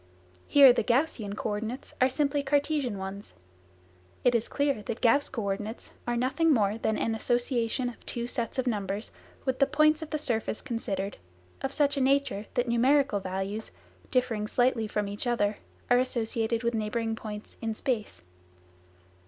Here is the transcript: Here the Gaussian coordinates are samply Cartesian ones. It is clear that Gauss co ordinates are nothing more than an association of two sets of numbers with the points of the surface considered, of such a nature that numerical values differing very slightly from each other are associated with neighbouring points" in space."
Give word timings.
Here 0.47 0.73
the 0.73 0.83
Gaussian 0.83 1.37
coordinates 1.37 1.93
are 2.01 2.07
samply 2.09 2.43
Cartesian 2.43 2.97
ones. 2.97 3.35
It 4.23 4.33
is 4.33 4.47
clear 4.47 4.81
that 4.81 4.99
Gauss 4.99 5.29
co 5.29 5.43
ordinates 5.43 5.91
are 6.07 6.17
nothing 6.17 6.51
more 6.51 6.79
than 6.79 6.97
an 6.97 7.13
association 7.13 7.87
of 7.89 8.03
two 8.07 8.25
sets 8.25 8.57
of 8.57 8.65
numbers 8.65 9.11
with 9.45 9.59
the 9.59 9.67
points 9.67 10.01
of 10.01 10.09
the 10.09 10.17
surface 10.17 10.63
considered, 10.63 11.17
of 11.61 11.71
such 11.71 11.97
a 11.97 12.01
nature 12.01 12.47
that 12.55 12.67
numerical 12.67 13.19
values 13.19 13.69
differing 14.09 14.47
very 14.47 14.53
slightly 14.55 14.87
from 14.87 15.07
each 15.07 15.27
other 15.27 15.57
are 15.87 15.99
associated 15.99 16.63
with 16.63 16.73
neighbouring 16.73 17.15
points" 17.15 17.55
in 17.61 17.75
space." 17.75 18.23